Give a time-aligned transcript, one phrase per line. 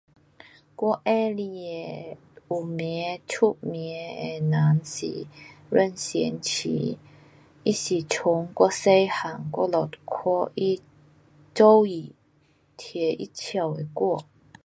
[0.77, 2.17] 我喜欢的
[2.49, 5.27] 有名的，出名的人，是
[5.69, 6.97] 任贤齐，
[7.63, 10.81] 他是从我小汉我们就看他
[11.53, 12.15] 做戏，
[12.75, 14.17] 听他唱的歌。